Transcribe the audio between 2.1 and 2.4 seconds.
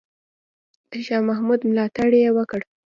یې